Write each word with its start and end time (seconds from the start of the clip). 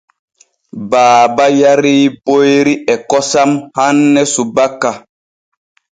Baaba 0.89 1.45
yarii 1.61 2.05
boyri 2.23 2.73
e 2.93 2.95
kosom 3.09 3.51
hanne 3.77 4.21
subaka. 4.33 4.91